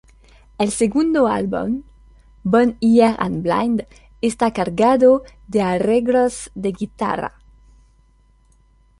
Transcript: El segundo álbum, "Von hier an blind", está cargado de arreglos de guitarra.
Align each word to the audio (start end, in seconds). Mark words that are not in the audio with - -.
El 0.57 0.71
segundo 0.71 1.27
álbum, 1.27 1.83
"Von 2.43 2.75
hier 2.79 3.15
an 3.19 3.43
blind", 3.43 3.85
está 4.19 4.51
cargado 4.51 5.21
de 5.47 5.61
arreglos 5.61 6.49
de 6.55 6.71
guitarra. 6.71 7.37